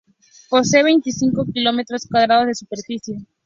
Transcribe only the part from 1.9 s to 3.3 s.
cuadrados de superficie.